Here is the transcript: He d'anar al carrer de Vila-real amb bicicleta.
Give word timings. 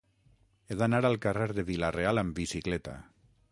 He 0.71 0.77
d'anar 0.79 1.01
al 1.09 1.19
carrer 1.27 1.47
de 1.59 1.67
Vila-real 1.69 2.25
amb 2.25 2.35
bicicleta. 2.43 2.99